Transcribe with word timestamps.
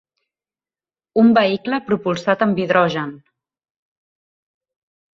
Un 1.25 1.29
vehicle 1.39 1.81
propulsat 1.91 2.49
amb 2.49 2.65
hidrogen. 2.65 3.15